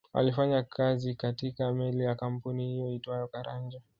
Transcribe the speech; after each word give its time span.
Alifanya 0.13 0.63
kazi 0.63 1.15
katika 1.15 1.71
meli 1.73 2.03
ya 2.03 2.15
kampuni 2.15 2.67
hiyo 2.69 2.89
iitwayo 2.91 3.27
Caranja 3.27 3.81